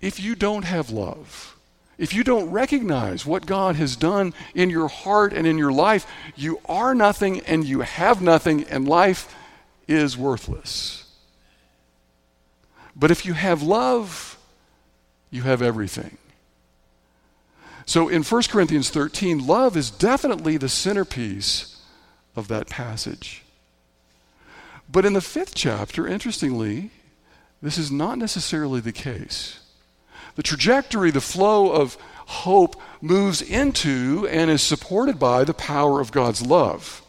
if 0.00 0.20
you 0.20 0.34
don't 0.34 0.64
have 0.64 0.90
love, 0.90 1.56
if 1.98 2.14
you 2.14 2.22
don't 2.22 2.50
recognize 2.50 3.26
what 3.26 3.44
God 3.44 3.74
has 3.76 3.96
done 3.96 4.32
in 4.54 4.70
your 4.70 4.88
heart 4.88 5.32
and 5.32 5.46
in 5.46 5.58
your 5.58 5.72
life, 5.72 6.06
you 6.36 6.60
are 6.66 6.94
nothing 6.94 7.40
and 7.40 7.64
you 7.64 7.80
have 7.80 8.22
nothing, 8.22 8.64
and 8.64 8.88
life 8.88 9.34
is 9.88 10.16
worthless. 10.16 11.04
But 12.94 13.10
if 13.10 13.26
you 13.26 13.32
have 13.32 13.62
love, 13.62 14.38
you 15.30 15.42
have 15.42 15.60
everything. 15.60 16.18
So 17.84 18.08
in 18.08 18.22
1 18.22 18.42
Corinthians 18.44 18.90
13, 18.90 19.46
love 19.46 19.76
is 19.76 19.90
definitely 19.90 20.56
the 20.56 20.68
centerpiece 20.68 21.80
of 22.36 22.46
that 22.48 22.68
passage. 22.68 23.42
But 24.90 25.04
in 25.04 25.14
the 25.14 25.20
fifth 25.20 25.54
chapter, 25.54 26.06
interestingly, 26.06 26.90
this 27.60 27.76
is 27.76 27.90
not 27.90 28.18
necessarily 28.18 28.80
the 28.80 28.92
case 28.92 29.60
the 30.38 30.44
trajectory, 30.44 31.10
the 31.10 31.20
flow 31.20 31.72
of 31.72 31.96
hope 32.26 32.80
moves 33.00 33.42
into 33.42 34.28
and 34.30 34.48
is 34.48 34.62
supported 34.62 35.18
by 35.18 35.42
the 35.42 35.52
power 35.52 36.00
of 36.00 36.12
God's 36.12 36.40
love. 36.40 37.02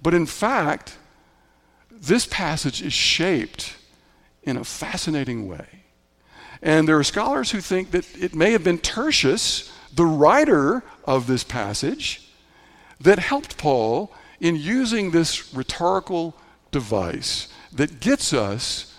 But 0.00 0.14
in 0.14 0.26
fact, 0.26 0.96
this 1.90 2.24
passage 2.24 2.80
is 2.80 2.92
shaped 2.92 3.74
in 4.44 4.56
a 4.56 4.62
fascinating 4.62 5.48
way. 5.48 5.66
And 6.62 6.86
there 6.86 6.96
are 6.96 7.02
scholars 7.02 7.50
who 7.50 7.60
think 7.60 7.90
that 7.90 8.06
it 8.16 8.32
may 8.32 8.52
have 8.52 8.62
been 8.62 8.78
Tertius, 8.78 9.72
the 9.92 10.06
writer 10.06 10.84
of 11.04 11.26
this 11.26 11.42
passage, 11.42 12.30
that 13.00 13.18
helped 13.18 13.58
Paul 13.58 14.12
in 14.38 14.54
using 14.54 15.10
this 15.10 15.52
rhetorical 15.52 16.36
device 16.70 17.48
that 17.72 17.98
gets 17.98 18.32
us 18.32 18.94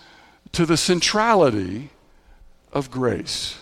to 0.52 0.66
the 0.66 0.76
centrality 0.76 1.88
of 2.72 2.90
grace. 2.90 3.58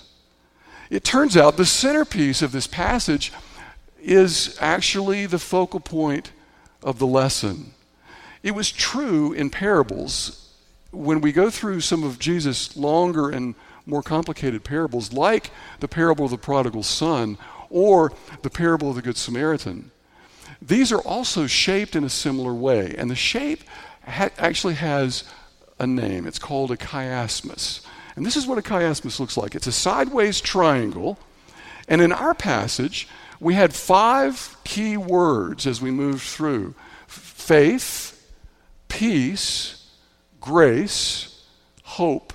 It 0.90 1.04
turns 1.04 1.36
out 1.36 1.56
the 1.56 1.66
centerpiece 1.66 2.42
of 2.42 2.52
this 2.52 2.66
passage 2.66 3.32
is 4.00 4.56
actually 4.60 5.26
the 5.26 5.38
focal 5.38 5.80
point 5.80 6.30
of 6.82 6.98
the 6.98 7.06
lesson. 7.06 7.72
It 8.42 8.54
was 8.54 8.70
true 8.70 9.32
in 9.32 9.50
parables. 9.50 10.48
When 10.92 11.20
we 11.20 11.32
go 11.32 11.50
through 11.50 11.80
some 11.80 12.04
of 12.04 12.18
Jesus' 12.18 12.76
longer 12.76 13.28
and 13.30 13.56
more 13.84 14.02
complicated 14.02 14.62
parables, 14.62 15.12
like 15.12 15.50
the 15.80 15.88
parable 15.88 16.26
of 16.26 16.30
the 16.30 16.38
prodigal 16.38 16.84
son 16.84 17.38
or 17.68 18.12
the 18.42 18.50
parable 18.50 18.90
of 18.90 18.96
the 18.96 19.02
Good 19.02 19.16
Samaritan, 19.16 19.90
these 20.62 20.92
are 20.92 21.00
also 21.00 21.46
shaped 21.46 21.96
in 21.96 22.04
a 22.04 22.08
similar 22.08 22.54
way. 22.54 22.94
And 22.96 23.10
the 23.10 23.16
shape 23.16 23.64
ha- 24.06 24.30
actually 24.38 24.74
has 24.74 25.24
a 25.78 25.86
name. 25.86 26.26
It's 26.26 26.38
called 26.38 26.70
a 26.70 26.76
chiasmus. 26.76 27.84
And 28.16 28.24
this 28.24 28.36
is 28.36 28.46
what 28.46 28.58
a 28.58 28.62
chiasmus 28.62 29.20
looks 29.20 29.36
like 29.36 29.54
it's 29.54 29.66
a 29.66 29.72
sideways 29.72 30.40
triangle. 30.40 31.18
And 31.88 32.00
in 32.00 32.10
our 32.10 32.34
passage, 32.34 33.06
we 33.38 33.54
had 33.54 33.72
five 33.74 34.56
key 34.64 34.96
words 34.96 35.66
as 35.66 35.80
we 35.80 35.90
moved 35.90 36.22
through 36.22 36.74
faith, 37.06 38.28
peace, 38.88 39.88
grace, 40.40 41.44
hope, 41.82 42.32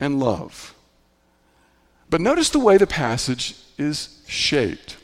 and 0.00 0.18
love. 0.18 0.74
But 2.10 2.20
notice 2.20 2.50
the 2.50 2.58
way 2.58 2.78
the 2.78 2.86
passage 2.86 3.54
is 3.76 4.22
shaped. 4.26 4.96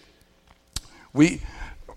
We 1.13 1.43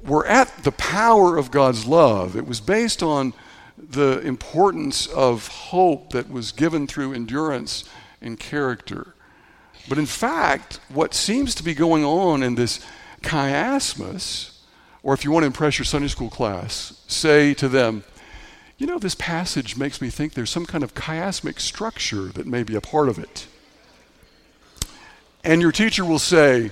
were 0.04 0.28
at 0.28 0.64
the 0.64 0.72
power 0.74 1.38
of 1.38 1.50
God's 1.50 1.86
love. 1.86 2.36
It 2.36 2.46
was 2.46 2.60
based 2.60 3.02
on 3.02 3.34
the 3.78 4.20
importance 4.22 5.08
of 5.08 5.48
hope 5.48 6.12
that 6.12 6.30
was 6.30 6.52
given 6.52 6.88
through 6.88 7.14
endurance 7.14 7.84
and 8.22 8.40
character. 8.40 9.14
But 9.88 9.98
in 9.98 10.06
fact, 10.06 10.80
what 10.90 11.14
seems 11.14 11.56
to 11.56 11.64
be 11.64 11.74
going 11.74 12.04
on 12.04 12.44
in 12.44 12.56
this 12.56 12.80
chiasmus, 13.22 14.58
or 15.04 15.14
if 15.14 15.24
you 15.24 15.32
want 15.32 15.44
to 15.44 15.48
impress 15.48 15.78
your 15.78 15.86
Sunday 15.86 16.08
school 16.08 16.30
class, 16.30 17.02
say 17.08 17.54
to 17.56 17.70
them, 17.70 18.04
you 18.78 18.86
know, 18.86 19.00
this 19.00 19.16
passage 19.16 19.76
makes 19.76 20.02
me 20.02 20.10
think 20.10 20.34
there's 20.34 20.50
some 20.50 20.66
kind 20.66 20.84
of 20.84 20.94
chiasmic 20.94 21.60
structure 21.60 22.26
that 22.26 22.46
may 22.46 22.64
be 22.64 22.76
a 22.76 22.82
part 22.82 23.10
of 23.10 23.18
it. 23.18 23.48
And 25.44 25.62
your 25.62 25.72
teacher 25.72 26.06
will 26.06 26.20
say, 26.20 26.72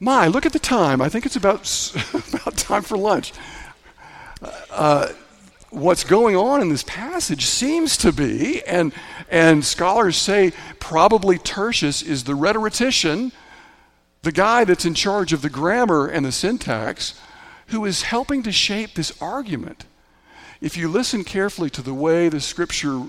My, 0.00 0.26
look 0.26 0.44
at 0.44 0.52
the 0.52 0.58
time. 0.58 1.00
I 1.00 1.08
think 1.08 1.24
it's 1.24 1.36
about, 1.36 1.60
about 2.34 2.56
time 2.56 2.82
for 2.82 2.98
lunch. 2.98 3.32
Uh, 4.70 5.12
what's 5.72 6.04
going 6.04 6.36
on 6.36 6.60
in 6.60 6.68
this 6.68 6.84
passage 6.84 7.46
seems 7.46 7.96
to 7.96 8.12
be, 8.12 8.62
and, 8.64 8.92
and 9.30 9.64
scholars 9.64 10.16
say 10.16 10.52
probably 10.78 11.38
Tertius 11.38 12.02
is 12.02 12.24
the 12.24 12.34
rhetorician, 12.34 13.32
the 14.20 14.32
guy 14.32 14.64
that's 14.64 14.84
in 14.84 14.94
charge 14.94 15.32
of 15.32 15.42
the 15.42 15.50
grammar 15.50 16.06
and 16.06 16.26
the 16.26 16.32
syntax, 16.32 17.18
who 17.68 17.86
is 17.86 18.02
helping 18.02 18.42
to 18.42 18.52
shape 18.52 18.94
this 18.94 19.20
argument. 19.20 19.86
If 20.60 20.76
you 20.76 20.88
listen 20.88 21.24
carefully 21.24 21.70
to 21.70 21.82
the 21.82 21.94
way 21.94 22.28
the 22.28 22.40
scripture 22.40 23.02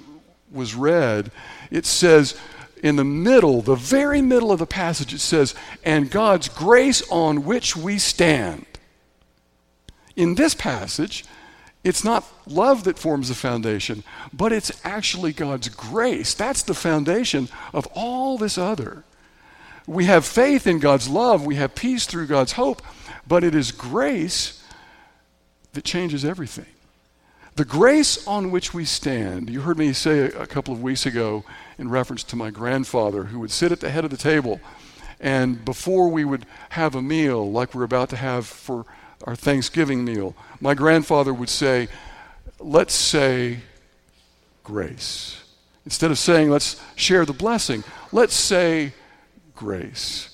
was 0.50 0.74
read, 0.74 1.32
it 1.70 1.86
says, 1.86 2.36
in 2.82 2.96
the 2.96 3.04
middle, 3.04 3.62
the 3.62 3.76
very 3.76 4.22
middle 4.22 4.52
of 4.52 4.60
the 4.60 4.66
passage, 4.66 5.14
it 5.14 5.20
says, 5.20 5.54
and 5.84 6.10
God's 6.10 6.48
grace 6.48 7.04
on 7.10 7.44
which 7.44 7.76
we 7.76 7.98
stand. 7.98 8.66
In 10.16 10.36
this 10.36 10.54
passage, 10.54 11.26
it's 11.84 12.04
not 12.04 12.26
love 12.48 12.86
that 12.86 12.98
forms 12.98 13.28
the 13.28 13.36
foundation, 13.36 14.04
but 14.32 14.54
it's 14.54 14.72
actually 14.86 15.34
God's 15.34 15.68
grace. 15.70 16.34
That's 16.34 16.64
the 16.64 16.74
foundation 16.74 17.50
of 17.74 17.88
all 17.94 18.38
this 18.38 18.58
other. 18.58 19.04
We 19.86 20.06
have 20.06 20.26
faith 20.26 20.66
in 20.66 20.80
God's 20.80 21.10
love, 21.10 21.46
we 21.46 21.56
have 21.56 21.76
peace 21.76 22.06
through 22.06 22.28
God's 22.28 22.54
hope, 22.54 22.82
but 23.28 23.44
it 23.44 23.54
is 23.54 23.72
grace 23.72 24.64
that 25.74 25.84
changes 25.84 26.24
everything. 26.24 26.66
The 27.56 27.66
grace 27.66 28.26
on 28.26 28.50
which 28.50 28.74
we 28.74 28.86
stand, 28.86 29.50
you 29.50 29.62
heard 29.62 29.78
me 29.78 29.94
say 29.94 30.22
a, 30.22 30.48
couple 30.48 30.74
of 30.74 30.82
weeks 30.82 31.06
ago 31.06 31.44
in 31.78 31.90
reference 31.90 32.24
to 32.26 32.36
my 32.36 32.50
grandfather 32.50 33.26
who 33.26 33.40
would 33.42 33.52
sit 33.52 33.72
at 33.72 33.80
the 33.80 33.92
head 33.92 34.06
of 34.06 34.10
the 34.10 34.18
table, 34.18 34.60
and 35.20 35.64
before 35.64 36.08
we 36.08 36.26
would 36.26 36.46
have 36.70 36.96
a 36.96 37.02
meal 37.02 37.52
like 37.52 37.76
we're 37.76 37.84
about 37.84 38.10
to 38.10 38.16
have 38.16 38.48
for 38.48 38.86
our 39.24 39.36
Thanksgiving 39.36 40.04
meal, 40.04 40.36
my 40.60 40.74
grandfather 40.74 41.34
would 41.34 41.50
say, 41.50 41.88
Let's 42.60 42.94
say 42.94 43.60
grace. 44.64 45.44
Instead 45.86 46.12
of 46.12 46.18
saying, 46.18 46.50
Let's 46.50 46.82
share 46.96 47.26
the 47.26 47.34
blessing, 47.34 47.84
let's 48.12 48.36
say 48.36 48.94
grace. 49.56 50.30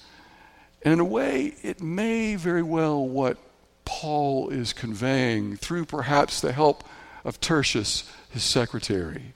And 0.81 0.93
in 0.93 0.99
a 0.99 1.05
way, 1.05 1.55
it 1.61 1.81
may 1.81 2.35
very 2.35 2.63
well 2.63 3.05
what 3.05 3.37
Paul 3.85 4.49
is 4.49 4.71
conveying 4.71 5.57
through 5.57 5.85
perhaps 5.85 6.39
the 6.39 6.53
help 6.53 6.83
of 7.25 7.41
Tertius, 7.41 8.09
his 8.29 8.43
secretary. 8.43 9.33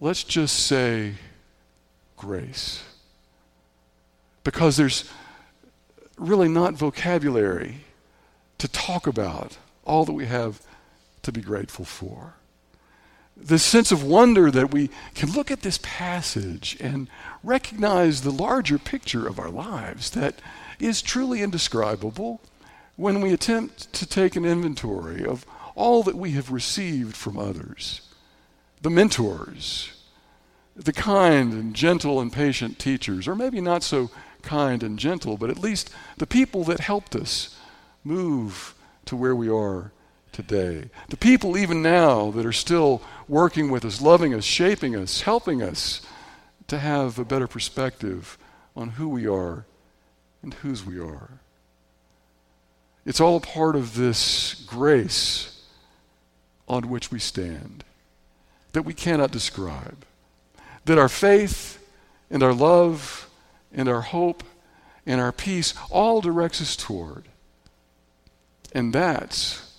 Let's 0.00 0.24
just 0.24 0.66
say 0.66 1.14
grace. 2.16 2.82
Because 4.44 4.76
there's 4.76 5.10
really 6.16 6.48
not 6.48 6.74
vocabulary 6.74 7.84
to 8.58 8.68
talk 8.68 9.06
about 9.06 9.58
all 9.84 10.04
that 10.04 10.12
we 10.12 10.26
have 10.26 10.62
to 11.22 11.32
be 11.32 11.40
grateful 11.40 11.84
for. 11.84 12.34
This 13.36 13.62
sense 13.62 13.92
of 13.92 14.02
wonder 14.02 14.50
that 14.50 14.72
we 14.72 14.88
can 15.14 15.30
look 15.32 15.50
at 15.50 15.60
this 15.60 15.78
passage 15.82 16.76
and 16.80 17.08
recognize 17.42 18.22
the 18.22 18.30
larger 18.30 18.78
picture 18.78 19.26
of 19.26 19.38
our 19.38 19.50
lives 19.50 20.10
that 20.10 20.40
is 20.80 21.02
truly 21.02 21.42
indescribable 21.42 22.40
when 22.96 23.20
we 23.20 23.32
attempt 23.32 23.92
to 23.92 24.06
take 24.06 24.36
an 24.36 24.46
inventory 24.46 25.24
of 25.24 25.44
all 25.74 26.02
that 26.02 26.16
we 26.16 26.30
have 26.30 26.50
received 26.50 27.14
from 27.14 27.38
others 27.38 28.00
the 28.82 28.90
mentors, 28.90 29.92
the 30.76 30.92
kind 30.92 31.52
and 31.52 31.74
gentle 31.74 32.20
and 32.20 32.32
patient 32.32 32.78
teachers, 32.78 33.26
or 33.26 33.34
maybe 33.34 33.60
not 33.60 33.82
so 33.82 34.10
kind 34.46 34.82
and 34.82 34.98
gentle, 34.98 35.36
but 35.36 35.50
at 35.50 35.58
least 35.58 35.90
the 36.16 36.26
people 36.26 36.64
that 36.64 36.80
helped 36.80 37.14
us 37.14 37.58
move 38.02 38.74
to 39.04 39.16
where 39.16 39.36
we 39.36 39.48
are 39.48 39.92
today. 40.32 40.90
The 41.08 41.16
people, 41.16 41.56
even 41.56 41.82
now, 41.82 42.30
that 42.30 42.46
are 42.46 42.52
still 42.52 43.02
working 43.28 43.70
with 43.70 43.84
us, 43.84 44.00
loving 44.00 44.32
us, 44.32 44.44
shaping 44.44 44.94
us, 44.96 45.22
helping 45.22 45.62
us 45.62 46.02
to 46.68 46.78
have 46.78 47.18
a 47.18 47.24
better 47.24 47.46
perspective 47.46 48.38
on 48.74 48.90
who 48.90 49.08
we 49.08 49.26
are 49.26 49.64
and 50.42 50.54
whose 50.54 50.84
we 50.84 51.00
are. 51.00 51.40
It's 53.04 53.20
all 53.20 53.36
a 53.36 53.40
part 53.40 53.76
of 53.76 53.94
this 53.94 54.54
grace 54.66 55.62
on 56.68 56.90
which 56.90 57.10
we 57.10 57.18
stand 57.18 57.84
that 58.72 58.82
we 58.82 58.92
cannot 58.92 59.30
describe. 59.30 60.04
That 60.84 60.98
our 60.98 61.08
faith 61.08 61.82
and 62.30 62.42
our 62.42 62.52
love 62.52 63.25
and 63.76 63.88
our 63.88 64.00
hope 64.00 64.42
and 65.06 65.20
our 65.20 65.30
peace 65.30 65.74
all 65.90 66.20
directs 66.20 66.60
us 66.60 66.74
toward. 66.74 67.26
And 68.72 68.92
that's 68.92 69.78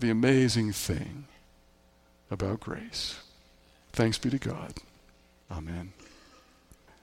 the 0.00 0.10
amazing 0.10 0.72
thing 0.72 1.26
about 2.30 2.58
grace. 2.60 3.20
Thanks 3.92 4.18
be 4.18 4.30
to 4.30 4.38
God. 4.38 4.74
Amen. 5.50 5.92